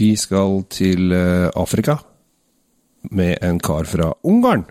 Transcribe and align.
Vi 0.00 0.14
skal 0.16 0.62
til 0.72 1.12
eh, 1.12 1.50
Afrika 1.60 1.98
med 3.12 3.36
en 3.44 3.58
kar 3.60 3.84
fra 3.88 4.12
Ungarn. 4.24 4.64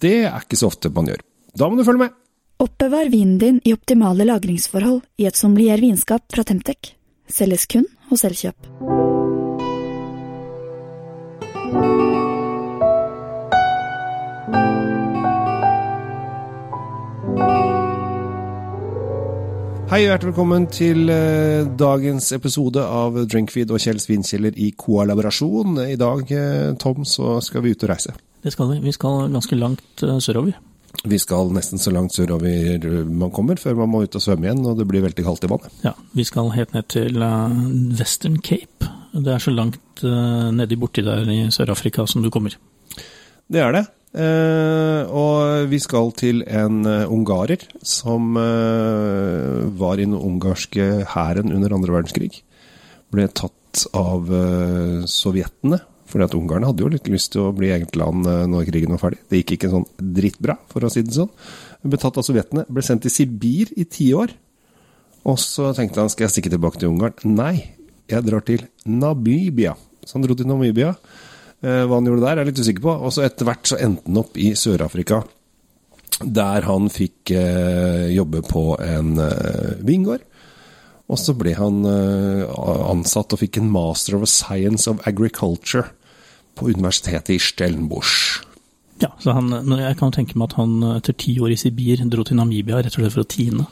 Det 0.00 0.22
er 0.24 0.40
ikke 0.40 0.56
så 0.56 0.70
ofte 0.70 0.92
man 0.94 1.10
gjør. 1.10 1.20
Da 1.52 1.68
må 1.68 1.76
du 1.76 1.84
følge 1.84 2.06
med! 2.06 2.16
Oppbevar 2.60 3.08
vinen 3.12 3.38
din 3.40 3.60
i 3.64 3.74
optimale 3.76 4.26
lagringsforhold 4.28 5.02
i 5.20 5.28
et 5.28 5.36
sommelier 5.36 5.80
vinskap 5.80 6.24
fra 6.32 6.44
Temtec. 6.44 6.94
Selges 7.28 7.68
kun 7.68 7.88
hos 8.12 8.24
Elkjøp. 8.28 8.99
Hei 19.90 20.04
og 20.04 20.12
hjertelig 20.12 20.30
velkommen 20.30 20.64
til 20.70 21.10
eh, 21.10 21.64
dagens 21.74 22.28
episode 22.36 22.78
av 22.78 23.16
Drinkfeed 23.26 23.72
og 23.74 23.82
Kjell 23.82 23.98
Svinkjeller 23.98 24.54
i 24.54 24.68
koalaborasjon. 24.78 25.80
I 25.82 25.96
dag, 25.98 26.30
eh, 26.30 26.68
Tom, 26.78 27.02
så 27.02 27.40
skal 27.42 27.64
vi 27.64 27.72
ut 27.74 27.82
og 27.82 27.90
reise. 27.90 28.14
Det 28.38 28.52
skal 28.54 28.70
vi. 28.70 28.76
Vi 28.84 28.94
skal 28.94 29.26
ganske 29.34 29.58
langt 29.58 30.04
eh, 30.06 30.20
sørover. 30.22 30.54
Vi 31.10 31.18
skal 31.18 31.50
nesten 31.56 31.82
så 31.82 31.90
langt 31.90 32.14
sørover 32.14 32.86
man 33.10 33.34
kommer, 33.34 33.58
før 33.58 33.80
man 33.82 33.90
må 33.90 34.04
ut 34.06 34.14
og 34.14 34.22
svømme 34.22 34.46
igjen, 34.46 34.62
og 34.62 34.78
det 34.78 34.86
blir 34.92 35.02
veldig 35.08 35.26
kaldt 35.26 35.48
i 35.48 35.50
vannet. 35.50 35.82
Ja, 35.82 35.96
Vi 36.14 36.28
skal 36.30 36.54
helt 36.54 36.78
ned 36.78 36.86
til 36.94 37.18
eh, 37.26 37.60
Western 37.98 38.38
Cape. 38.38 38.94
Det 39.10 39.34
er 39.34 39.42
så 39.42 39.50
langt 39.50 40.04
nedi 40.54 40.78
borti 40.78 41.02
der 41.02 41.26
i 41.34 41.48
Sør-Afrika 41.50 42.06
som 42.06 42.22
du 42.22 42.30
kommer. 42.30 42.54
Det 43.50 43.58
er 43.58 43.74
det. 43.74 43.88
Eh, 44.10 45.02
og 45.06 45.68
vi 45.70 45.78
skal 45.78 46.10
til 46.18 46.42
en 46.42 46.82
uh, 46.82 47.12
ungarer 47.14 47.62
som 47.86 48.34
uh, 48.34 49.70
var 49.78 50.00
i 50.00 50.06
den 50.08 50.16
ungarske 50.18 51.06
hæren 51.12 51.54
under 51.54 51.76
andre 51.76 51.94
verdenskrig. 51.94 52.40
Ble 53.14 53.28
tatt 53.30 53.84
av 53.94 54.26
uh, 54.26 55.06
sovjetene, 55.06 55.78
fordi 56.10 56.26
at 56.26 56.34
ungarerne 56.34 56.72
hadde 56.72 56.82
jo 56.82 56.90
litt 56.90 57.06
lyst 57.12 57.36
til 57.36 57.46
å 57.46 57.54
bli 57.54 57.70
eget 57.70 57.94
land 57.94 58.26
når 58.26 58.66
krigen 58.72 58.96
var 58.96 59.04
ferdig. 59.04 59.20
Det 59.30 59.44
gikk 59.44 59.54
ikke 59.60 59.70
sånn 59.76 59.86
drittbra, 60.18 60.58
for 60.72 60.82
å 60.82 60.90
si 60.90 61.04
det 61.06 61.14
sånn. 61.14 61.30
Ble 61.86 62.00
tatt 62.02 62.18
av 62.18 62.26
sovjetene, 62.26 62.66
ble 62.66 62.82
sendt 62.82 63.06
til 63.06 63.14
Sibir 63.14 63.70
i 63.78 63.86
ti 63.86 64.10
år. 64.18 64.34
Og 65.30 65.38
så 65.38 65.70
tenkte 65.76 66.02
han 66.02 66.10
skal 66.10 66.26
jeg 66.26 66.34
stikke 66.34 66.50
tilbake 66.50 66.82
til 66.82 66.90
Ungarn. 66.90 67.14
Nei, 67.30 67.76
jeg 68.10 68.26
drar 68.26 68.42
til 68.42 68.66
Namibia. 68.90 69.76
Så 70.02 70.18
han 70.18 70.26
dro 70.26 70.34
til 70.34 70.50
Namibia. 70.50 70.96
Eh, 71.60 71.82
hva 71.84 71.98
han 71.98 72.08
gjorde 72.08 72.24
der, 72.24 72.38
er 72.38 72.42
jeg 72.42 72.52
litt 72.52 72.62
usikker 72.64 72.86
på. 72.86 72.96
Og 72.96 73.14
så 73.14 73.26
etter 73.26 73.48
hvert 73.48 73.68
så 73.68 73.78
endte 73.80 74.08
han 74.08 74.22
opp 74.22 74.40
i 74.40 74.52
Sør-Afrika, 74.56 75.22
der 76.20 76.66
han 76.68 76.90
fikk 76.92 77.32
eh, 77.36 78.08
jobbe 78.14 78.42
på 78.48 78.64
en 78.84 79.14
eh, 79.20 79.78
vingård. 79.86 80.26
Og 81.10 81.18
så 81.18 81.34
ble 81.34 81.56
han 81.58 81.80
ansatt 81.82 83.32
og 83.34 83.40
fikk 83.40 83.56
en 83.58 83.72
master 83.74 84.14
of 84.14 84.28
science 84.30 84.86
of 84.86 85.00
agriculture 85.10 85.88
på 86.54 86.68
universitetet 86.70 87.32
i 87.34 87.40
Stellenbosch. 87.42 88.44
Ja, 89.02 89.08
så 89.18 89.34
han, 89.34 89.50
Jeg 89.50 89.96
kan 89.98 90.14
tenke 90.14 90.38
meg 90.38 90.52
at 90.52 90.60
han 90.60 90.76
etter 90.92 91.16
ti 91.18 91.34
år 91.42 91.50
i 91.50 91.58
Sibir 91.58 91.98
dro 92.06 92.22
til 92.22 92.38
Namibia 92.38 92.78
rett 92.78 92.94
og 92.94 93.02
slett 93.02 93.16
for 93.16 93.24
å 93.24 93.32
tine. 93.32 93.66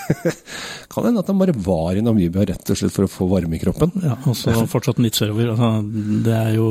kan 0.92 1.06
hende 1.06 1.22
at 1.22 1.28
han 1.30 1.40
bare 1.40 1.54
var 1.56 1.96
i 1.98 2.02
Namibia 2.04 2.44
rett 2.48 2.72
og 2.72 2.78
slett 2.78 2.94
for 2.94 3.06
å 3.06 3.10
få 3.10 3.28
varme 3.30 3.56
i 3.56 3.60
kroppen. 3.62 3.92
Ja, 4.04 4.16
Og 4.28 4.36
så 4.38 4.54
fortsatt 4.70 5.00
litt 5.02 5.18
sørover. 5.18 5.52
Altså, 5.54 5.70
det 6.26 6.36
er 6.36 6.54
jo 6.58 6.70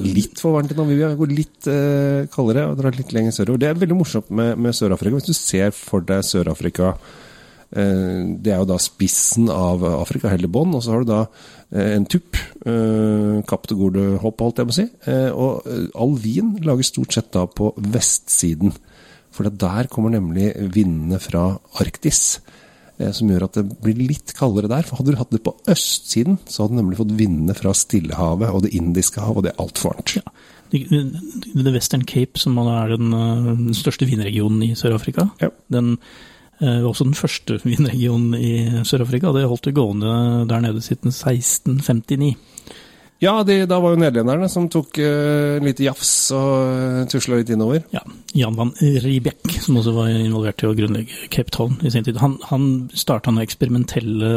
Litt 0.00 0.38
for 0.38 0.54
varmt 0.54 0.70
i 0.70 0.76
Namibia. 0.78 1.08
Går 1.18 1.32
litt 1.34 1.66
eh, 1.70 2.28
kaldere 2.30 2.68
og 2.70 2.76
drar 2.78 2.94
litt 2.94 3.10
lenger 3.16 3.34
sørover. 3.34 3.58
Det 3.62 3.70
er 3.70 3.80
veldig 3.80 3.96
morsomt 3.98 4.30
med, 4.30 4.52
med 4.62 4.76
Sør-Afrika. 4.76 5.18
Hvis 5.18 5.32
du 5.32 5.34
ser 5.36 5.72
for 5.74 6.04
deg 6.06 6.22
Sør-Afrika 6.28 6.92
eh, 6.94 8.36
Det 8.38 8.52
er 8.54 8.60
jo 8.62 8.68
da 8.70 8.78
spissen 8.82 9.50
av 9.50 9.82
Afrika, 9.96 10.30
hele 10.30 10.50
bånn, 10.52 10.76
og 10.78 10.84
så 10.84 10.94
har 10.94 11.02
du 11.02 11.10
da 11.10 11.24
eh, 11.26 11.96
en 11.96 12.06
tupp. 12.10 12.38
Eh, 12.62 13.40
Kapp 13.50 13.66
til 13.66 13.80
gode 13.80 14.06
hopp, 14.22 14.44
holdt 14.46 14.62
jeg 14.62 14.70
på 14.70 14.76
å 14.76 14.78
si. 14.78 14.86
Eh, 15.10 15.28
og 15.34 15.66
eh, 15.66 15.88
all 15.98 16.14
vin 16.22 16.54
lages 16.66 16.92
stort 16.94 17.18
sett 17.18 17.32
da 17.34 17.46
på 17.50 17.72
vestsiden. 17.90 18.76
For 19.34 19.46
der 19.46 19.86
kommer 19.90 20.10
nemlig 20.14 20.52
vindene 20.74 21.20
fra 21.22 21.44
Arktis. 21.82 22.40
Eh, 23.00 23.12
som 23.16 23.30
gjør 23.30 23.46
at 23.46 23.56
det 23.56 23.64
blir 23.80 23.98
litt 23.98 24.34
kaldere 24.36 24.70
der. 24.70 24.86
For 24.86 25.00
hadde 25.00 25.14
du 25.14 25.20
hatt 25.20 25.32
det 25.32 25.42
på 25.46 25.54
østsiden, 25.70 26.38
så 26.44 26.64
hadde 26.64 26.76
du 26.76 26.80
nemlig 26.82 27.00
fått 27.00 27.16
vindene 27.16 27.56
fra 27.56 27.72
Stillehavet 27.76 28.52
og 28.52 28.64
Det 28.66 28.74
indiske 28.76 29.24
hav, 29.24 29.38
og 29.38 29.46
det 29.46 29.54
er 29.54 29.62
altfor 29.64 29.94
varmt. 29.94 30.18
Ja. 30.20 30.26
The 30.70 31.72
Western 31.74 32.04
Cape, 32.06 32.38
som 32.38 32.58
er 32.62 32.92
den, 32.92 33.14
eh, 33.16 33.54
den 33.64 33.78
største 33.78 34.06
vindregionen 34.06 34.62
i 34.68 34.74
Sør-Afrika, 34.74 35.30
ja. 35.40 35.50
den 35.68 35.96
var 36.60 36.90
også 36.90 37.06
den 37.06 37.16
første 37.16 37.56
vindregionen 37.64 38.34
i 38.36 38.84
Sør-Afrika. 38.84 39.32
Det 39.32 39.46
holdt 39.48 39.64
det 39.64 39.72
gående 39.78 40.44
der 40.44 40.60
nede 40.60 40.82
siden 40.84 41.08
1659. 41.08 42.34
Ja, 43.20 43.42
de, 43.44 43.66
da 43.68 43.76
var 43.82 43.92
jo 43.92 44.00
nederlenderne 44.00 44.48
som 44.48 44.70
tok 44.72 44.96
uh, 44.96 45.58
en 45.58 45.66
lite 45.68 45.84
jafs 45.84 46.30
og 46.32 46.52
uh, 46.72 47.00
tusla 47.10 47.36
litt 47.40 47.50
innover. 47.52 47.82
Ja. 47.92 48.00
Jan 48.32 48.56
van 48.56 48.70
Riebeck, 48.80 49.42
som 49.60 49.76
også 49.76 49.92
var 49.92 50.08
involvert 50.14 50.62
i 50.62 50.68
å 50.68 50.72
grunnlegge 50.78 51.28
Cape 51.34 51.52
Town 51.52 51.74
i 51.84 51.90
sin 51.92 52.06
tid. 52.06 52.16
Han, 52.22 52.38
han 52.48 52.64
starta 52.96 53.32
noen 53.32 53.44
eksperimentelle 53.44 54.30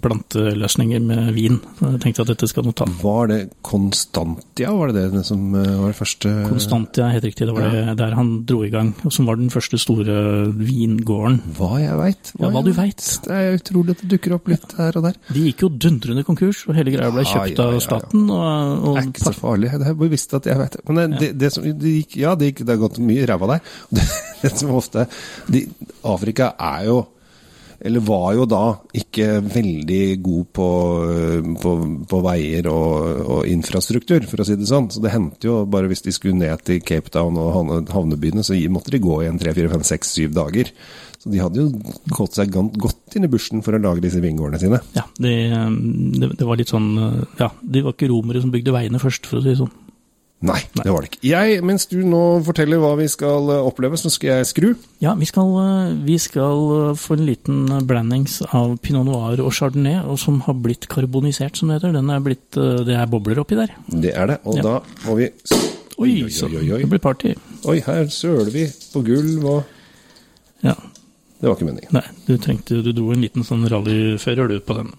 planteløsninger 0.00 1.02
med 1.04 1.32
vin. 1.36 1.58
Jeg 1.82 2.00
tenkte 2.04 2.24
at 2.24 2.30
dette 2.32 2.48
skal 2.48 2.64
noe 2.64 2.76
ta. 2.78 2.86
Var 3.02 3.32
det 3.32 3.40
Constantia, 3.66 4.70
var 4.72 4.94
det 4.94 5.08
det 5.12 5.24
som 5.26 5.42
var 5.52 5.90
det 5.90 5.98
første 5.98 6.32
Constantia, 6.46 7.10
helt 7.12 7.26
riktig. 7.26 7.50
Det 7.50 7.56
var 7.56 7.66
ja. 7.66 7.82
det 7.90 7.98
der 8.00 8.16
han 8.16 8.32
dro 8.48 8.62
i 8.64 8.70
gang. 8.72 8.94
Og 9.04 9.12
som 9.12 9.28
var 9.28 9.40
den 9.42 9.52
første 9.52 9.80
store 9.82 10.46
vingården. 10.56 11.42
Hva 11.58 11.82
jeg 11.82 12.00
veit. 12.00 12.32
Ja, 12.38 12.52
hva 12.54 12.64
du 12.64 12.72
veit. 12.78 13.04
Det 13.26 13.34
er 13.34 13.58
utrolig 13.58 13.98
at 13.98 14.06
det 14.06 14.12
dukker 14.14 14.38
opp 14.38 14.48
litt 14.54 14.78
her 14.78 15.02
og 15.02 15.10
der. 15.10 15.20
De 15.34 15.46
gikk 15.50 15.66
jo 15.66 15.72
dundrende 15.74 16.24
konkurs, 16.24 16.62
og 16.70 16.78
hele 16.78 16.94
greia 16.94 17.12
ble 17.12 17.26
kjøpt 17.26 17.58
ja, 17.58 17.66
av 17.66 17.82
staten 17.82 18.05
maten. 18.06 18.30
Og, 18.30 18.88
og, 18.88 18.96
det 18.96 19.02
er 19.02 19.08
ikke 19.10 19.24
så 19.24 19.32
farlig. 19.32 19.72
Det 19.72 19.88
er 19.90 19.98
bevisst 19.98 20.34
at 20.34 20.46
jeg 20.46 20.58
vet 20.58 20.72
det. 20.76 20.84
Men 20.88 20.96
det, 21.00 21.18
det, 21.20 21.32
det 21.40 21.52
som, 21.52 21.64
det 21.66 21.92
gikk, 22.00 22.16
ja, 22.22 22.34
det, 22.34 22.52
gikk, 22.52 22.64
det 22.66 22.74
har 22.76 22.82
gått 22.86 22.98
mye 23.02 23.26
ræva 23.26 23.46
der. 23.54 23.60
Det, 24.36 24.50
som 24.52 24.74
ofte 24.76 25.06
de, 25.48 25.62
Afrika 26.04 26.50
er 26.60 26.82
jo 26.90 26.98
eller 27.86 28.02
var 28.04 28.34
jo 28.34 28.46
da 28.50 28.62
ikke 28.96 29.40
veldig 29.44 30.02
god 30.24 30.48
på, 30.58 30.68
på, 31.62 31.74
på 32.10 32.20
veier 32.24 32.68
og, 32.70 33.20
og, 33.22 33.40
infrastruktur, 33.50 34.26
for 34.26 34.42
å 34.42 34.46
si 34.48 34.58
det 34.58 34.68
sånn. 34.68 34.90
Så 34.90 35.02
det 35.04 35.14
hendte 35.14 35.48
jo 35.48 35.60
bare 35.70 35.90
hvis 35.90 36.04
de 36.06 36.14
skulle 36.14 36.38
ned 36.40 36.64
til 36.66 36.82
Cape 36.86 37.12
Town 37.14 37.38
og 37.40 37.90
havnebyene, 37.94 38.44
så 38.46 38.58
måtte 38.72 38.94
de 38.94 39.02
gå 39.02 39.20
igjen 39.22 39.38
tre, 39.40 39.54
fire, 39.56 39.70
fem, 39.72 39.86
seks, 39.86 40.14
syv 40.18 40.34
dager. 40.36 40.72
Så 41.22 41.32
de 41.32 41.40
hadde 41.42 41.62
jo 41.62 41.94
gått 42.14 42.36
seg 42.38 42.52
godt 42.52 43.16
inn 43.18 43.26
i 43.26 43.30
bushen 43.30 43.62
for 43.64 43.76
å 43.76 43.82
lage 43.82 44.04
disse 44.04 44.20
vingårdene 44.22 44.62
sine. 44.62 44.82
Ja, 44.98 45.06
det, 45.22 45.36
det, 46.18 46.34
det 46.38 46.46
var 46.46 46.58
litt 46.60 46.70
sånn 46.70 46.92
Ja, 47.40 47.52
de 47.62 47.82
var 47.86 47.96
ikke 47.96 48.10
romere 48.12 48.42
som 48.42 48.52
bygde 48.54 48.74
veiene 48.74 49.02
først, 49.02 49.30
for 49.30 49.40
å 49.40 49.44
si 49.44 49.54
det 49.54 49.60
sånn. 49.62 49.74
Nei, 50.44 50.58
Nei, 50.76 50.82
det 50.84 50.92
var 50.92 51.00
det 51.00 51.08
ikke. 51.08 51.20
Jeg, 51.24 51.60
mens 51.64 51.86
du 51.88 51.96
nå 52.04 52.20
forteller 52.44 52.80
hva 52.82 52.90
vi 52.98 53.06
skal 53.08 53.48
eh, 53.54 53.68
oppleve, 53.70 53.96
så 53.96 54.10
skal 54.12 54.34
jeg 54.34 54.48
skru. 54.50 54.66
Ja, 55.00 55.14
vi 55.16 55.28
skal, 55.28 55.54
eh, 55.62 55.94
vi 56.04 56.18
skal 56.20 56.66
eh, 56.74 56.98
få 57.00 57.16
en 57.16 57.24
liten 57.24 57.62
blandings 57.88 58.42
av 58.50 58.74
pinot 58.84 59.08
noir 59.08 59.40
og 59.40 59.54
chardonnay, 59.56 60.02
og 60.04 60.20
som 60.20 60.42
har 60.44 60.58
blitt 60.60 60.84
karbonisert, 60.92 61.56
som 61.56 61.72
det 61.72 61.78
heter. 61.78 61.96
Den 61.96 62.12
er 62.12 62.20
blitt, 62.20 62.44
det 62.52 62.98
er 62.98 63.08
bobler 63.08 63.40
oppi 63.40 63.56
der. 63.56 63.72
Det 63.88 64.12
er 64.12 64.34
det, 64.34 64.38
og 64.44 64.60
ja. 64.60 64.66
da 64.68 65.06
må 65.06 65.16
vi 65.22 65.30
Oi, 65.96 66.10
oi, 66.26 66.28
oi, 66.28 66.50
oi, 66.60 66.66
oi. 66.76 66.82
det 66.82 66.90
blir 66.92 67.00
party. 67.00 67.32
Oi, 67.72 67.78
her 67.86 68.10
søler 68.12 68.52
vi 68.52 68.66
på 68.92 69.00
gulv 69.06 69.48
og 69.48 69.64
Ja. 70.66 70.76
Det 71.36 71.48
var 71.48 71.56
ikke 71.56 71.68
meningen. 71.68 71.92
Nei, 71.92 72.04
du 72.26 72.36
tenkte, 72.40 72.82
Du 72.84 72.92
dro 72.96 73.10
en 73.12 73.20
liten 73.24 73.44
sånn 73.44 73.64
rallyfører, 73.68 74.48
du, 74.48 74.60
på 74.64 74.76
den. 74.76 74.92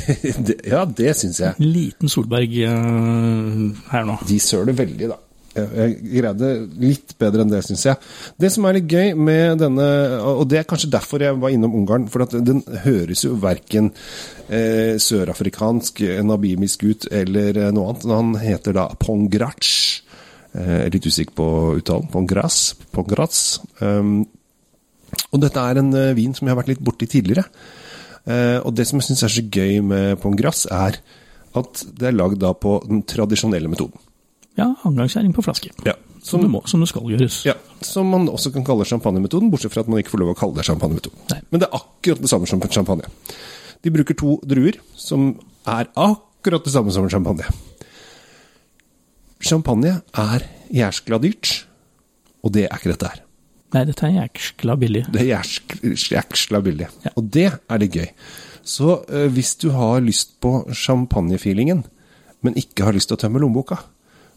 ja, 0.72 0.84
det 0.86 1.12
syns 1.18 1.42
jeg. 1.42 1.58
Liten 1.62 2.10
Solberg 2.12 2.56
uh, 2.64 3.68
her 3.92 4.08
nå. 4.08 4.16
De 4.28 4.38
søler 4.42 4.76
veldig, 4.76 5.10
da. 5.12 5.18
Jeg 5.52 5.98
greide 6.00 6.50
litt 6.80 7.12
bedre 7.20 7.44
enn 7.44 7.50
det, 7.52 7.60
syns 7.66 7.82
jeg. 7.84 7.98
Det 8.40 8.48
som 8.54 8.64
er 8.64 8.78
litt 8.78 8.88
gøy 8.88 9.10
med 9.20 9.60
denne, 9.60 9.88
og 10.24 10.46
det 10.48 10.62
er 10.62 10.68
kanskje 10.68 10.88
derfor 10.94 11.20
jeg 11.20 11.36
var 11.42 11.52
innom 11.52 11.74
Ungarn, 11.76 12.06
for 12.08 12.24
at 12.24 12.32
den 12.40 12.62
høres 12.86 13.26
jo 13.26 13.34
verken 13.42 13.90
eh, 14.48 14.96
sørafrikansk, 14.96 16.00
nabimisk 16.24 16.86
ut 16.88 17.04
eller 17.12 17.66
noe 17.76 17.92
annet. 17.92 18.08
Han 18.16 18.32
heter 18.40 18.80
da 18.80 18.86
Pongrac. 18.96 19.68
Eh, 20.52 20.88
litt 20.92 21.06
usikker 21.06 21.36
på 21.36 21.48
uttalen. 21.80 22.08
Pongras. 22.12 22.74
Pongras. 22.92 23.60
Um, 23.80 24.24
og 25.32 25.40
dette 25.40 25.60
er 25.60 25.80
en 25.80 25.92
uh, 25.92 26.16
vin 26.16 26.34
som 26.36 26.48
jeg 26.48 26.52
har 26.52 26.60
vært 26.60 26.74
litt 26.74 26.84
borti 26.84 27.08
tidligere. 27.08 27.46
Uh, 28.22 28.62
og 28.62 28.74
det 28.78 28.86
som 28.88 29.00
jeg 29.00 29.08
syns 29.10 29.24
er 29.26 29.32
så 29.34 29.42
gøy 29.42 29.80
med 29.84 30.16
Pongras, 30.22 30.64
er 30.70 31.00
at 31.58 31.84
det 31.98 32.08
er 32.08 32.16
lagd 32.16 32.40
da 32.42 32.52
på 32.56 32.78
den 32.86 33.02
tradisjonelle 33.08 33.70
metoden. 33.70 33.98
Ja, 34.58 34.68
angangsgjæring 34.86 35.32
på 35.34 35.44
flaske. 35.44 35.72
Ja. 35.86 35.96
Som, 36.22 36.38
som, 36.38 36.42
det 36.44 36.50
må, 36.52 36.60
som, 36.70 36.82
det 36.84 36.90
skal 36.92 37.08
gjøres. 37.10 37.40
Ja, 37.48 37.56
Som 37.82 38.12
man 38.12 38.28
også 38.30 38.52
kan 38.54 38.64
kalle 38.66 38.86
champagnemetoden, 38.86 39.50
bortsett 39.50 39.72
fra 39.74 39.82
at 39.82 39.90
man 39.90 39.98
ikke 39.98 40.12
får 40.12 40.22
lov 40.22 40.34
å 40.34 40.38
kalle 40.38 40.54
det 40.54 40.66
champagnemetoden. 40.68 41.40
Men 41.50 41.62
det 41.62 41.66
er 41.66 41.80
akkurat 41.80 42.22
det 42.22 42.30
samme 42.30 42.46
som 42.46 42.62
champagne. 42.62 43.10
De 43.82 43.90
bruker 43.90 44.14
to 44.14 44.36
druer 44.46 44.78
som 44.94 45.32
er 45.66 45.90
akkurat 45.98 46.62
det 46.62 46.74
samme 46.74 46.94
som 46.94 47.08
champagne. 47.10 47.48
Champagne 49.42 49.96
er 50.14 50.46
jæskla 50.70 51.18
dyrt, 51.18 51.64
og 52.46 52.54
det 52.54 52.68
er 52.68 52.78
ikke 52.78 52.92
dette 52.92 53.10
her. 53.10 53.24
Nei, 53.72 53.84
dette 53.88 54.04
er 54.04 54.18
jækskla 54.18 54.76
billig. 54.80 55.06
Det 55.12 55.22
er 55.24 55.46
jækskla 56.12 56.60
billig. 56.64 56.90
Ja. 57.06 57.14
Og 57.16 57.30
det 57.32 57.48
er 57.52 57.80
litt 57.80 57.96
gøy. 57.96 58.10
Så 58.62 58.98
uh, 59.00 59.26
hvis 59.32 59.54
du 59.62 59.70
har 59.74 60.04
lyst 60.04 60.36
på 60.44 60.60
champagnefeelingen, 60.76 61.82
men 62.42 62.58
ikke 62.58 62.86
har 62.86 62.96
lyst 62.96 63.10
til 63.10 63.18
å 63.18 63.22
tømme 63.22 63.42
lommeboka, 63.42 63.80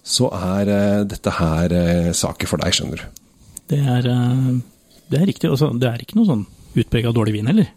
så 0.05 0.29
er 0.37 0.71
uh, 0.71 1.05
dette 1.09 1.35
her 1.39 1.75
uh, 1.75 2.11
saken 2.15 2.49
for 2.49 2.63
deg, 2.63 2.77
skjønner 2.77 3.03
du. 3.03 3.21
Det 3.65 3.79
er, 3.81 4.05
eh, 4.05 4.49
det 5.09 5.17
er 5.19 5.25
riktig. 5.25 5.49
Altså, 5.49 5.71
det 5.73 5.89
er 5.89 6.03
ikke 6.03 6.19
noe 6.19 6.29
sånn 6.29 6.45
utprega 6.77 7.13
dårlig 7.15 7.39
vin 7.39 7.49
heller. 7.49 7.71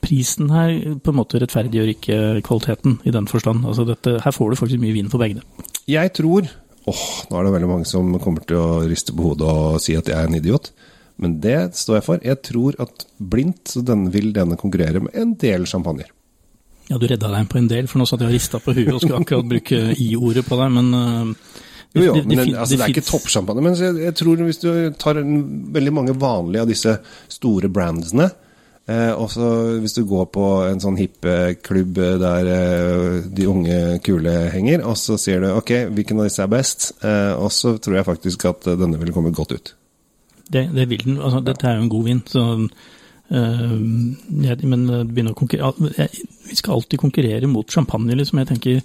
Prisen 0.00 0.52
her 0.54 0.72
på 1.02 1.12
en 1.12 1.18
måte 1.18 1.40
rettferdiggjør 1.42 1.90
ikke 1.92 2.18
kvaliteten 2.46 2.96
i 3.04 3.12
den 3.14 3.28
forstand. 3.28 3.66
Altså, 3.68 3.84
dette, 3.88 4.16
her 4.24 4.34
får 4.34 4.52
du 4.52 4.60
faktisk 4.60 4.80
mye 4.82 4.96
vin 4.96 5.10
for 5.12 5.20
begge. 5.20 5.44
Jeg 5.90 6.14
tror 6.16 6.48
Åh, 6.90 7.02
nå 7.30 7.38
er 7.38 7.46
det 7.46 7.52
veldig 7.54 7.68
mange 7.70 7.86
som 7.86 8.08
kommer 8.22 8.42
til 8.48 8.58
å 8.58 8.80
riste 8.90 9.14
på 9.14 9.28
hodet 9.30 9.46
og 9.46 9.76
si 9.82 9.94
at 9.98 10.08
jeg 10.10 10.16
er 10.18 10.26
en 10.30 10.38
idiot. 10.38 10.72
Men 11.22 11.36
det 11.44 11.58
står 11.78 12.00
jeg 12.00 12.06
for. 12.08 12.22
Jeg 12.26 12.40
tror 12.48 12.78
at 12.82 13.04
blindt 13.20 13.70
så 13.76 13.82
denne, 13.86 14.10
vil 14.10 14.32
denne 14.34 14.56
konkurrere 14.58 15.02
med 15.04 15.14
en 15.18 15.34
del 15.38 15.66
sjampanjer. 15.70 16.08
Ja, 16.88 16.98
du 16.98 17.06
redda 17.06 17.28
deg 17.30 17.46
på 17.52 17.60
en 17.60 17.68
del, 17.70 17.86
for 17.88 18.02
nå 18.02 18.06
satt 18.10 18.24
jeg 18.24 18.32
og 18.32 18.34
rista 18.34 18.58
på 18.60 18.74
huet 18.74 18.90
og 18.96 18.98
skulle 19.04 19.20
akkurat 19.22 19.46
bruke 19.52 19.82
i-ordet 20.02 20.42
på 20.48 20.58
deg, 20.58 20.72
men 20.74 20.88
uh, 20.96 21.60
Jo, 21.94 22.08
jo, 22.08 22.14
men 22.24 22.40
fin- 22.42 22.56
altså, 22.56 22.74
det 22.80 22.86
er 22.88 22.94
ikke 22.96 23.04
toppsjampanje. 23.06 23.62
Men 23.68 23.76
jeg, 23.78 23.98
jeg 24.08 24.16
tror 24.18 24.42
hvis 24.48 24.60
du 24.64 24.70
tar 24.98 25.20
en, 25.22 25.36
veldig 25.76 25.92
mange 25.94 26.16
vanlige 26.18 26.64
av 26.66 26.72
disse 26.72 26.96
store 27.30 27.70
brandsene, 27.72 28.26
eh, 28.90 29.12
og 29.12 29.28
så 29.32 29.48
hvis 29.82 29.94
du 29.96 30.02
går 30.08 30.26
på 30.34 30.46
en 30.68 30.80
sånn 30.82 30.98
hippeklubb 30.98 32.00
der 32.22 32.50
eh, 32.54 33.18
de 33.26 33.46
unge 33.50 33.78
kule 34.04 34.34
henger, 34.54 34.82
og 34.88 34.96
så 35.00 35.18
sier 35.20 35.42
du 35.42 35.50
ok, 35.52 35.74
hvilken 35.94 36.22
av 36.22 36.30
disse 36.30 36.42
er 36.44 36.50
best, 36.52 36.90
eh, 37.04 37.32
og 37.36 37.52
så 37.54 37.76
tror 37.82 38.00
jeg 38.00 38.08
faktisk 38.08 38.48
at 38.50 38.66
eh, 38.72 38.80
denne 38.80 39.00
vil 39.00 39.14
komme 39.14 39.34
godt 39.34 39.54
ut. 39.56 39.72
Det, 40.52 40.66
det 40.74 40.88
vil 40.90 41.06
den. 41.06 41.20
Altså, 41.22 41.40
dette 41.44 41.68
er 41.68 41.78
jo 41.78 41.86
en 41.86 41.92
god 41.92 42.08
vin, 42.08 42.20
så 42.28 42.42
øh, 42.58 43.78
jeg, 44.44 44.68
Men 44.68 44.84
det 44.90 45.06
begynner 45.08 45.32
å 45.32 45.38
konkurrere 45.38 45.92
jeg, 45.96 46.26
Vi 46.50 46.58
skal 46.58 46.74
alltid 46.76 47.00
konkurrere 47.00 47.48
mot 47.48 47.70
champagne, 47.72 48.18
liksom. 48.18 48.42
Jeg 48.42 48.50
tenker 48.50 48.82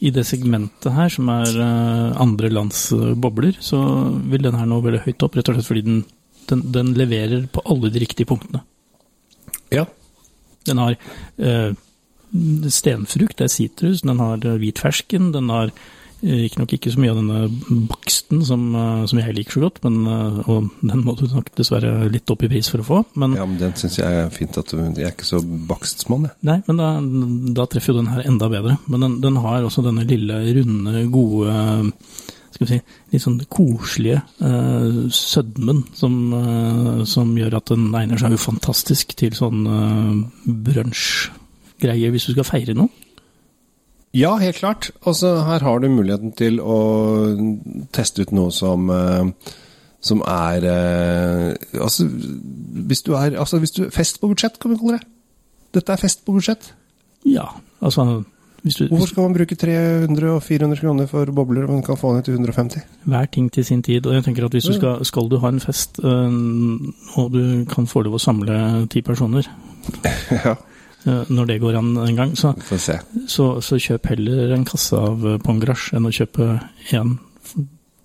i 0.00 0.12
det 0.14 0.24
segmentet 0.24 0.94
her, 0.96 1.12
som 1.12 1.28
er 1.28 1.50
øh, 1.60 2.22
andre 2.22 2.48
lands 2.48 2.86
bobler, 3.20 3.58
så 3.60 3.82
vil 4.32 4.46
den 4.46 4.56
her 4.56 4.70
nå 4.70 4.80
veldig 4.80 5.04
høyt 5.04 5.26
opp, 5.26 5.36
rett 5.36 5.52
og 5.52 5.58
slett 5.58 5.68
fordi 5.68 5.84
den, 5.84 6.02
den, 6.48 6.64
den 6.72 6.94
leverer 6.96 7.44
på 7.52 7.64
alle 7.68 7.92
de 7.92 8.00
riktige 8.00 8.30
punktene. 8.30 8.62
Ja. 9.72 9.86
Den 10.68 10.82
har 10.82 10.96
øh, 11.38 11.72
stenfrukt, 12.68 13.38
det 13.38 13.48
er 13.48 13.54
sitrus, 13.54 14.04
den 14.06 14.20
har 14.20 14.38
øh, 14.44 14.58
hvit 14.60 14.78
fersken, 14.82 15.32
den 15.34 15.48
har 15.50 15.72
Riktignok 16.20 16.74
ikke 16.76 16.90
så 16.92 17.00
mye 17.00 17.14
av 17.14 17.18
denne 17.22 17.86
baksten 17.88 18.42
som, 18.44 18.64
eh, 18.76 19.04
som 19.08 19.20
jeg 19.22 19.34
liker 19.38 19.56
så 19.56 19.62
godt, 19.62 19.78
men, 19.86 20.02
eh, 20.04 20.50
og 20.52 20.68
den 20.84 21.04
må 21.04 21.14
du 21.16 21.24
nok 21.26 21.48
dessverre 21.56 22.10
litt 22.12 22.28
opp 22.30 22.42
i 22.44 22.50
pris 22.52 22.68
for 22.68 22.82
å 22.82 22.84
få. 22.84 22.98
Men, 23.16 23.36
ja, 23.38 23.46
men 23.46 23.56
den 23.56 23.72
syns 23.72 23.96
jeg 23.96 24.18
er 24.24 24.28
fint 24.28 24.58
at 24.58 24.68
du 24.68 24.76
Jeg 24.76 25.06
er 25.06 25.14
ikke 25.14 25.24
så 25.24 25.40
bakstsmann, 25.40 26.28
jeg. 26.28 26.36
nei, 26.42 26.62
men 26.66 26.76
da, 26.76 26.90
da 27.62 27.66
treffer 27.66 27.94
jo 27.94 28.02
den 28.02 28.12
her 28.12 28.26
enda 28.28 28.50
bedre. 28.52 28.76
Men 28.86 29.00
den, 29.00 29.20
den 29.20 29.36
har 29.36 29.64
også 29.64 29.82
denne 29.82 30.04
lille, 30.04 30.42
runde, 30.60 31.06
gode 31.10 31.92
skal 32.60 32.68
vi 32.68 32.76
si, 32.76 32.96
litt 33.14 33.22
sånn 33.24 33.38
koselige 33.48 34.18
uh, 34.44 35.06
sødmen 35.16 35.78
som, 35.96 36.16
uh, 36.34 36.98
som 37.08 37.30
gjør 37.38 37.56
at 37.56 37.70
den 37.72 37.86
egner 37.96 38.20
seg 38.20 38.34
jo 38.34 38.40
fantastisk 38.42 39.14
til 39.16 39.32
sånn 39.32 39.62
uh, 39.64 40.18
brunsjgreie 40.44 42.10
hvis 42.12 42.26
du 42.28 42.34
skal 42.34 42.44
feire 42.44 42.74
noe. 42.76 42.92
Ja, 44.12 44.34
helt 44.42 44.58
klart. 44.58 44.90
Altså, 45.06 45.38
her 45.46 45.64
har 45.64 45.80
du 45.80 45.88
muligheten 45.88 46.34
til 46.36 46.60
å 46.60 46.76
teste 47.96 48.26
ut 48.26 48.34
noe 48.36 48.52
som 48.52 48.92
uh, 48.92 49.24
som 50.00 50.20
er 50.24 50.64
Altså, 51.76 52.06
hvis 52.08 53.02
du 53.04 53.14
er 53.16 53.38
altså, 53.40 53.60
hvis 53.60 53.72
du, 53.76 53.82
Fest 53.92 54.20
på 54.20 54.28
budsjett, 54.28 54.56
kan 54.60 54.72
vi 54.72 54.78
kalle 54.80 54.98
det. 54.98 55.08
Dette 55.76 55.92
er 55.92 56.00
fest 56.00 56.24
på 56.26 56.36
budsjett. 56.36 56.74
Ja, 57.28 57.46
altså 57.80 58.22
du, 58.62 58.88
Hvorfor 58.88 59.06
skal 59.06 59.22
man 59.22 59.34
bruke 59.34 59.56
300 59.56 60.30
og 60.30 60.42
400 60.42 60.80
kroner 60.80 61.06
for 61.08 61.32
bobler 61.32 61.66
man 61.66 61.82
kan 61.82 61.96
få 61.96 62.14
ned 62.14 62.22
til 62.26 62.34
150? 62.34 62.82
Hver 63.04 63.24
ting 63.32 63.52
til 63.52 63.64
sin 63.64 63.82
tid. 63.82 64.06
Og 64.06 64.14
jeg 64.14 64.24
tenker 64.24 64.44
at 64.44 64.52
hvis 64.52 64.64
du 64.64 64.74
skal, 64.74 65.04
skal 65.04 65.30
du 65.30 65.38
ha 65.38 65.48
en 65.48 65.60
fest, 65.60 66.00
øh, 66.04 66.32
og 67.16 67.32
du 67.32 67.64
kan 67.70 67.86
få 67.86 68.04
lov 68.04 68.18
å 68.18 68.22
samle 68.22 68.86
ti 68.92 69.00
personer, 69.02 69.48
ja, 70.44 70.54
øh, 71.06 71.24
når 71.30 71.44
det 71.44 71.60
går 71.60 71.78
an 71.78 71.96
en 71.96 72.16
gang, 72.16 72.36
så, 72.38 72.52
så, 73.26 73.48
så 73.60 73.80
kjøp 73.80 74.12
heller 74.12 74.54
en 74.54 74.68
kasse 74.68 74.96
av 74.96 75.24
øh, 75.24 75.40
Pongrash 75.40 75.94
enn 75.96 76.06
å 76.08 76.14
kjøpe 76.14 76.60
én 76.92 77.16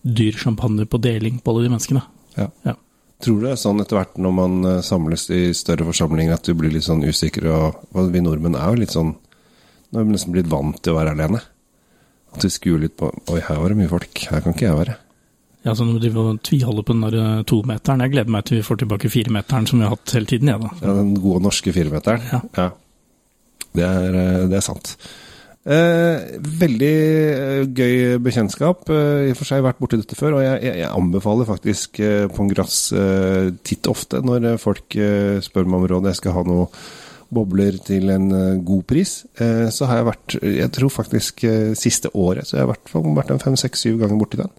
dyr 0.06 0.38
champagne 0.38 0.86
på 0.86 1.02
deling 1.02 1.42
på 1.42 1.52
alle 1.52 1.66
de 1.66 1.76
menneskene. 1.76 2.02
Ja. 2.38 2.50
Ja. 2.66 2.76
Tror 3.24 3.40
du 3.40 3.46
det 3.48 3.54
er 3.56 3.60
sånn 3.60 3.80
etter 3.82 3.98
hvert 3.98 4.18
når 4.22 4.34
man 4.36 4.56
eh, 4.68 4.82
samles 4.84 5.30
i 5.34 5.48
større 5.56 5.88
forsamlinger 5.88 6.36
at 6.36 6.48
du 6.48 6.56
blir 6.58 6.74
litt 6.74 6.86
sånn 6.86 7.04
usikker, 7.06 7.48
og 7.50 8.12
vi 8.12 8.22
nordmenn 8.24 8.58
er 8.60 8.74
jo 8.74 8.82
litt 8.84 8.96
sånn 8.96 9.16
Nå 9.96 10.02
har 10.02 10.10
vi 10.10 10.12
nesten 10.18 10.34
blitt 10.36 10.50
vant 10.52 10.76
til 10.84 10.92
å 10.92 10.98
være 10.98 11.14
alene. 11.16 11.40
At 12.36 12.44
vi 12.44 12.50
skuer 12.52 12.82
litt 12.82 12.98
på 13.00 13.08
Oi, 13.32 13.40
her 13.40 13.62
var 13.62 13.72
det 13.72 13.78
mye 13.80 13.88
folk. 13.88 14.26
Her 14.28 14.42
kan 14.44 14.52
ikke 14.52 14.66
jeg 14.66 14.76
være. 14.76 14.96
Ja, 15.64 15.72
så 15.72 15.86
når 15.88 16.18
og 16.20 16.42
tviholder 16.44 16.84
på 16.84 16.94
den 16.94 17.06
der 17.08 17.16
øh, 17.16 17.46
tometeren, 17.48 18.04
jeg 18.04 18.12
gleder 18.12 18.34
meg 18.36 18.44
til 18.46 18.60
vi 18.60 18.66
får 18.68 18.82
tilbake 18.82 19.10
firemeteren 19.10 19.70
som 19.70 19.80
vi 19.80 19.88
har 19.88 19.96
hatt 19.96 20.14
hele 20.18 20.28
tiden, 20.28 20.52
jeg 20.52 20.62
da. 20.66 20.72
Ja, 20.84 20.98
den 21.00 21.16
gode 21.16 21.46
norske 21.48 21.72
firemeteren. 21.74 22.28
Ja. 22.28 22.68
Det, 23.72 23.88
er, 23.88 24.18
eh, 24.20 24.44
det 24.52 24.60
er 24.60 24.68
sant. 24.68 24.92
Eh, 25.64 26.36
veldig 26.60 26.92
eh, 26.92 27.64
gøy 27.72 28.20
bekjentskap. 28.28 28.84
Eh, 28.92 29.30
I 29.30 29.32
og 29.32 29.40
for 29.40 29.48
seg 29.48 29.64
vært 29.66 29.80
borti 29.80 30.04
dette 30.04 30.20
før, 30.20 30.38
og 30.42 30.46
jeg, 30.46 30.60
jeg, 30.68 30.78
jeg 30.84 30.92
anbefaler 30.92 31.50
faktisk 31.50 32.04
eh, 32.04 32.28
Pongras 32.36 32.84
eh, 32.94 33.50
titt 33.64 33.88
ofte 33.90 34.20
når 34.28 34.52
eh, 34.52 34.62
folk 34.62 35.00
eh, 35.00 35.40
spør 35.42 35.72
meg 35.72 35.80
om 35.80 35.90
råd. 35.96 36.12
Jeg 36.12 36.20
skal 36.20 36.36
ha 36.36 36.46
noe 36.52 36.68
bobler 37.34 37.78
til 37.86 38.12
en 38.14 38.28
eh, 38.36 38.60
god 38.66 38.84
pris. 38.90 39.18
Eh, 39.42 39.68
så 39.74 39.90
har 39.90 40.02
jeg 40.02 40.10
vært, 40.10 40.36
jeg 40.44 40.72
tror 40.76 40.94
faktisk 40.94 41.46
eh, 41.48 41.72
siste 41.78 42.12
året, 42.14 42.48
så 42.48 42.58
jeg 42.58 42.66
har 42.66 42.74
vært, 42.74 42.94
vært 42.94 43.34
en 43.36 43.42
fem, 43.42 43.58
seks, 43.60 43.86
syv 43.86 44.00
ganger 44.04 44.22
borti 44.22 44.42
den. 44.42 44.54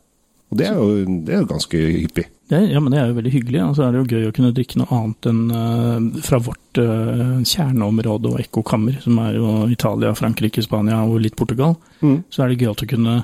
Og 0.47 0.59
det 0.61 0.67
er 0.69 0.77
jo, 0.79 0.89
det 1.27 1.35
er 1.35 1.41
jo 1.43 1.51
ganske 1.51 1.79
hyppig. 1.81 2.27
Det, 2.47 2.61
ja, 2.71 2.79
men 2.79 2.93
det 2.95 3.01
er 3.01 3.09
jo 3.11 3.17
veldig 3.17 3.33
hyggelig. 3.35 3.63
Og 3.65 3.73
så 3.75 3.87
er 3.87 3.95
det 3.95 4.03
jo 4.03 4.11
gøy 4.15 4.29
å 4.29 4.35
kunne 4.37 4.53
drikke 4.55 4.79
noe 4.79 4.95
annet 4.95 5.27
enn 5.27 5.41
uh, 5.51 6.21
fra 6.23 6.39
vårt 6.39 6.79
uh, 6.79 7.41
kjerneområde 7.43 8.31
og 8.31 8.45
ekkokammer, 8.45 9.01
som 9.03 9.19
er 9.25 9.41
jo 9.41 9.57
Italia, 9.75 10.15
Frankrike, 10.15 10.63
Spania 10.63 11.01
og 11.03 11.19
litt 11.25 11.35
Portugal. 11.39 11.75
Mm. 11.99 12.21
Så 12.31 12.45
er 12.45 12.53
det 12.53 12.61
gøyalt 12.63 12.87
å 12.87 12.91
kunne 12.95 13.17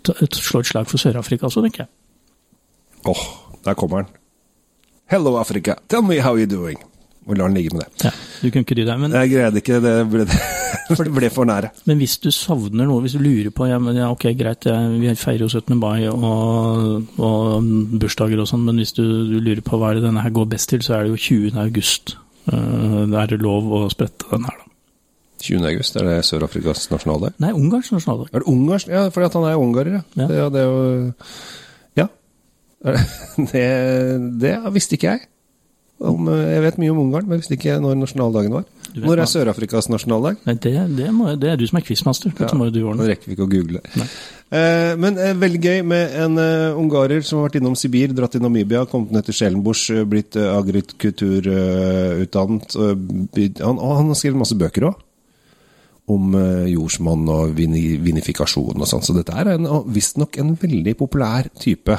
ta, 0.00 0.16
et, 0.16 0.40
slå 0.40 0.64
et 0.64 0.72
slag 0.72 0.88
for 0.88 1.04
Sør-Afrika 1.04 1.50
også, 1.50 1.60
tenker 1.66 1.84
jeg. 1.84 1.92
Åh, 3.12 3.26
der 3.68 3.76
kommer 3.76 4.06
den. 4.06 4.16
Hello, 5.12 5.36
Africa. 5.36 5.76
Tell 5.92 6.06
me 6.06 6.22
how 6.24 6.40
you 6.40 6.48
doing. 6.48 6.80
Og 7.30 7.36
lar 7.38 7.50
den 7.50 7.58
ligge 7.60 7.70
med 7.76 7.84
det. 7.84 8.08
Ja, 8.08 8.12
du 8.40 8.48
kunne 8.50 8.64
ikke 8.66 8.76
dy 8.78 8.84
deg. 8.88 8.96
Men, 8.98 9.12
Jeg 9.14 9.30
greide 9.30 9.60
ikke, 9.62 9.76
det 9.84 9.92
ble, 10.10 10.24
det 10.90 11.12
ble 11.14 11.30
for 11.30 11.46
nære. 11.46 11.70
men 11.86 12.00
hvis 12.02 12.16
du 12.18 12.30
savner 12.34 12.88
noe, 12.88 13.04
hvis 13.04 13.14
du 13.14 13.22
lurer 13.22 13.52
på 13.54 13.68
ja, 13.70 13.78
men 13.82 14.00
ja, 14.00 14.08
ok, 14.10 14.26
greit, 14.38 14.66
ja, 14.66 14.80
vi 14.90 15.12
feirer 15.14 15.46
jo 15.46 15.50
17. 15.52 15.76
mai 15.78 16.08
og, 16.10 17.12
og 17.22 17.70
bursdager 18.02 18.42
og 18.42 18.50
sånn, 18.50 18.64
men 18.66 18.82
hvis 18.82 18.96
du, 18.98 19.04
du 19.30 19.38
lurer 19.38 19.62
på 19.62 19.78
hva 19.78 19.92
er 19.92 20.00
det 20.00 20.08
denne 20.08 20.24
her 20.24 20.34
går 20.34 20.50
best 20.56 20.72
til, 20.74 20.82
så 20.82 20.98
er 20.98 21.06
det 21.06 21.14
jo 21.14 21.22
20. 21.28 21.60
august. 21.62 22.16
Uh, 22.50 23.06
det 23.06 23.22
er 23.22 23.38
lov 23.44 23.70
å 23.78 23.84
sprette 23.92 24.26
den 24.32 24.48
her, 24.48 24.58
da. 24.58 24.66
20. 25.40 25.64
august, 25.70 25.96
er 25.96 26.04
det 26.04 26.16
Sør-Afrikas 26.28 26.88
nasjonaldag? 26.90 27.38
Nei, 27.40 27.54
Ungarns 27.56 27.88
nasjonaldag. 27.94 28.28
Er 28.34 28.42
det 28.42 28.50
Ungarns? 28.50 28.84
Ja, 28.90 29.06
fordi 29.14 29.28
at 29.30 29.36
han 29.38 29.46
er 29.48 29.60
ungarer, 29.62 29.94
ja. 29.94 30.02
Ja. 30.20 30.26
Det, 30.28 30.40
det 30.52 30.60
er 30.60 30.66
jo 30.68 30.80
Ja. 31.96 32.06
Det, 33.52 33.64
det 34.40 34.52
visste 34.74 34.96
ikke 34.96 35.14
jeg. 35.14 35.26
Om, 36.00 36.30
eh, 36.32 36.54
jeg 36.54 36.60
vet 36.64 36.78
mye 36.80 36.92
om 36.94 37.00
Ungarn, 37.02 37.26
men 37.28 37.36
jeg 37.36 37.42
visste 37.42 37.56
ikke 37.58 37.74
når 37.84 37.98
nasjonaldagen 38.00 38.54
var. 38.56 38.64
Når 38.96 39.20
er 39.20 39.28
Sør-Afrikas 39.28 39.90
nasjonaldag? 39.92 40.38
Nei, 40.48 40.54
det, 40.64 40.72
det, 40.96 41.08
må, 41.12 41.28
det 41.36 41.50
er 41.52 41.60
du 41.60 41.66
som 41.68 41.76
er 41.76 41.84
quizmaster. 41.84 42.32
Dette 42.38 42.56
må 42.56 42.64
jo 42.70 42.74
du 42.74 42.80
Nå 42.96 43.04
rekker 43.06 43.28
vi 43.28 43.34
ikke 43.36 43.44
å 43.44 43.52
google. 43.52 43.80
Eh, 44.50 44.96
men 44.98 45.14
eh, 45.20 45.36
veldig 45.38 45.60
gøy 45.62 45.82
med 45.86 46.10
en 46.24 46.38
eh, 46.40 46.78
ungarer 46.80 47.20
som 47.26 47.38
har 47.38 47.44
vært 47.50 47.58
innom 47.60 47.76
Sibir, 47.78 48.10
dratt 48.16 48.32
til 48.34 48.42
Namibia, 48.42 48.86
kommet 48.90 49.12
ned 49.14 49.24
til 49.28 49.36
Stellenbosch, 49.36 49.84
eh, 49.94 50.08
blitt 50.08 50.32
eh, 50.40 50.56
agrikulturutdannet. 50.56 52.68
han, 53.60 53.76
han 53.78 54.10
har 54.10 54.18
skrevet 54.18 54.40
masse 54.40 54.56
bøker 54.58 54.82
òg. 54.88 54.94
Om 56.10 56.22
eh, 56.34 56.72
jordsmonn 56.72 57.28
og 57.30 57.54
vini, 57.60 57.82
vinifikasjon 58.02 58.80
og 58.80 58.88
sånn. 58.88 59.04
Så 59.04 59.12
dette 59.14 59.32
er 59.36 59.44
visstnok 59.92 60.32
en 60.40 60.56
veldig 60.58 60.94
populær 60.98 61.44
type. 61.60 61.94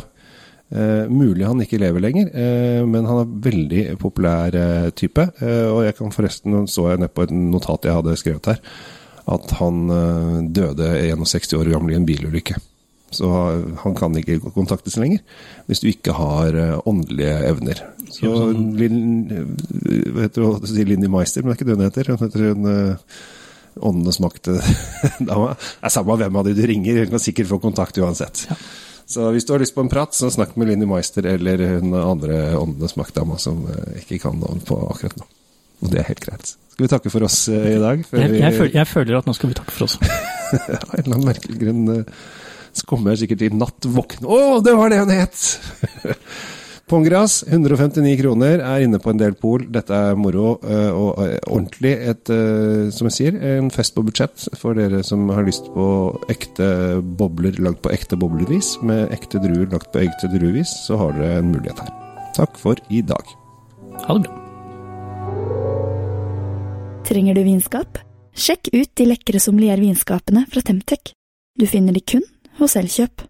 Eh, 0.72 1.10
mulig 1.12 1.44
han 1.44 1.60
ikke 1.60 1.82
lever 1.82 2.00
lenger, 2.00 2.30
eh, 2.32 2.82
men 2.88 3.08
han 3.08 3.26
er 3.26 3.32
veldig 3.44 3.82
populær 4.00 4.56
eh, 4.56 4.90
type. 4.96 5.26
Eh, 5.44 5.68
og 5.68 5.84
jeg 5.84 5.98
kan 5.98 6.14
forresten, 6.16 6.54
nå 6.56 6.64
så 6.72 6.94
jeg 6.94 7.02
ned 7.02 7.12
på 7.12 7.26
et 7.26 7.34
notat 7.36 7.88
jeg 7.90 7.98
hadde 7.98 8.20
skrevet 8.20 8.52
her, 8.54 8.62
at 9.36 9.56
han 9.60 9.82
eh, 9.92 10.38
døde 10.56 10.94
61 11.12 11.58
år 11.60 11.74
gammel 11.74 11.96
i 11.96 12.00
en 12.00 12.08
bilulykke. 12.08 12.56
Så 13.12 13.28
han 13.84 13.96
kan 14.00 14.16
ikke 14.16 14.38
kontaktes 14.56 14.96
lenger 14.96 15.20
hvis 15.68 15.82
du 15.84 15.90
ikke 15.92 16.16
har 16.16 16.56
eh, 16.56 16.78
åndelige 16.88 17.34
evner. 17.50 17.82
Så 18.08 18.32
eh, 18.32 19.36
hva 20.08 20.24
heter 20.24 20.48
hun, 20.48 20.72
Linni 20.88 21.12
Meister, 21.12 21.44
men 21.44 21.52
det 21.52 21.58
er 21.58 21.60
ikke 21.60 21.68
det 21.68 21.76
hun 21.76 21.88
heter. 21.90 22.14
Hun 22.14 22.24
heter 22.24 22.48
hun 22.48 22.72
eh, 22.72 23.20
Åndenes 23.88 24.18
makt 24.20 24.50
dama. 25.30 25.52
Det 25.56 25.88
er 25.88 25.94
samme 25.94 26.16
hvem 26.20 26.40
av 26.40 26.48
de 26.48 26.56
du 26.56 26.64
ringer, 26.68 27.04
hun 27.04 27.12
kan 27.14 27.24
sikkert 27.24 27.52
få 27.52 27.60
kontakt 27.64 28.00
uansett. 28.00 28.46
Ja. 28.50 28.58
Så 29.12 29.28
hvis 29.36 29.48
du 29.48 29.54
har 29.54 29.60
lyst 29.60 29.76
på 29.76 29.84
en 29.84 29.92
prat, 29.92 30.16
så 30.16 30.30
snakk 30.32 30.56
med 30.60 30.70
Linni 30.72 30.88
Meister 30.88 31.26
eller 31.28 31.60
hun 31.74 31.94
andre 31.98 32.56
Åndenes 32.60 32.96
makt-dama 33.00 33.38
som 33.42 33.66
eh, 33.68 34.02
ikke 34.04 34.22
kan 34.24 34.40
noe 34.40 34.62
på 34.66 34.78
akkurat 34.88 35.18
nå. 35.20 35.28
Og 35.82 35.92
det 35.92 36.00
er 36.00 36.08
helt 36.12 36.24
greit. 36.24 36.54
Skal 36.72 36.86
vi 36.86 36.92
takke 36.94 37.12
for 37.12 37.28
oss 37.28 37.42
eh, 37.52 37.74
i 37.74 37.82
dag? 37.82 38.06
Jeg, 38.06 38.38
jeg, 38.38 38.56
føler, 38.56 38.72
jeg 38.78 38.88
føler 38.88 39.20
at 39.20 39.28
nå 39.28 39.36
skal 39.36 39.52
vi 39.52 39.58
takke 39.60 39.76
for 39.76 39.90
oss. 39.90 39.98
Av 40.62 40.96
en 40.96 41.04
eller 41.04 41.18
annen 41.18 41.28
merkelig 41.28 41.60
grunn 41.60 41.84
eh, 41.98 42.24
så 42.72 42.88
kommer 42.88 43.12
jeg 43.12 43.26
sikkert 43.26 43.44
i 43.44 43.52
natt 43.52 43.84
våkne 43.92 44.32
Å, 44.32 44.60
det 44.64 44.74
var 44.80 44.94
det 44.94 45.02
hun 45.02 45.12
het! 45.12 45.42
Pongras, 46.92 47.46
159 47.48 48.18
kroner, 48.20 48.60
er 48.60 48.84
inne 48.84 49.00
på 49.00 49.14
en 49.14 49.20
del 49.20 49.32
pol. 49.40 49.62
Dette 49.72 49.96
er 49.96 50.18
moro 50.20 50.58
eh, 50.60 50.90
og 50.92 51.22
eh, 51.24 51.38
ordentlig. 51.48 51.94
Et, 52.12 52.32
eh, 52.36 52.90
som 52.92 53.08
jeg 53.08 53.16
sier, 53.16 53.38
en 53.54 53.70
fest 53.72 53.96
på 53.96 54.04
budsjett 54.04 54.50
for 54.60 54.76
dere 54.76 55.00
som 55.08 55.24
har 55.32 55.48
lyst 55.48 55.70
på 55.72 55.86
ekte 56.34 57.00
bobler 57.16 57.56
lagd 57.64 57.80
på 57.86 57.94
ekte 57.96 58.20
boblervis, 58.20 58.74
med 58.84 59.08
ekte 59.16 59.40
druer 59.40 59.72
lagt 59.72 59.94
på 59.96 60.04
ekte 60.04 60.28
druevis, 60.34 60.76
så 60.84 61.00
har 61.00 61.16
dere 61.16 61.40
en 61.40 61.54
mulighet 61.54 61.80
her. 61.80 61.96
Takk 62.36 62.60
for 62.60 62.84
i 62.92 63.00
dag. 63.08 63.34
Ha 64.04 64.20
det 64.20 64.28
bra. 64.28 64.38
Trenger 67.08 67.40
du 67.40 67.46
vinskap? 67.48 68.04
Sjekk 68.36 68.68
ut 68.76 68.92
de 69.00 69.08
lekre 69.14 69.40
sommeliervinskapene 69.40 70.44
fra 70.52 70.68
Temtec. 70.68 71.16
Du 71.56 71.70
finner 71.72 71.96
de 71.96 72.04
kun 72.04 72.28
hos 72.60 72.76
Elkjøp. 72.80 73.24